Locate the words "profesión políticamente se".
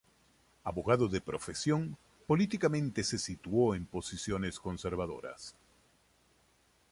1.21-3.19